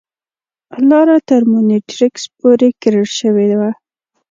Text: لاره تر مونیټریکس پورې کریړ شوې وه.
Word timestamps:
لاره 0.89 1.17
تر 1.29 1.41
مونیټریکس 1.51 2.23
پورې 2.37 2.67
کریړ 2.81 3.07
شوې 3.19 3.47
وه. 3.59 3.69